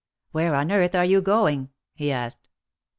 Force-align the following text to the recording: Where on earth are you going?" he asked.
Where 0.31 0.55
on 0.55 0.71
earth 0.71 0.95
are 0.95 1.05
you 1.05 1.21
going?" 1.21 1.69
he 1.93 2.11
asked. 2.11 2.47